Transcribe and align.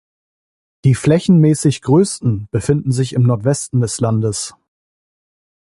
Die 0.83 0.95
flächenmäßig 0.95 1.83
größten 1.83 2.47
befinden 2.49 2.91
sich 2.91 3.13
im 3.13 3.21
Nordwesten 3.21 3.81
des 3.81 3.99
Landes. 4.01 4.55